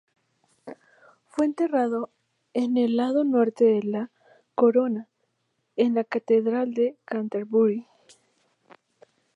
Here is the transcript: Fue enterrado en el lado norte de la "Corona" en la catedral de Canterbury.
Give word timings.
Fue 1.27 1.45
enterrado 1.45 2.09
en 2.55 2.75
el 2.77 2.97
lado 2.97 3.23
norte 3.23 3.65
de 3.65 3.83
la 3.83 4.09
"Corona" 4.55 5.07
en 5.75 5.93
la 5.93 6.03
catedral 6.03 6.73
de 6.73 6.97
Canterbury. 7.05 7.85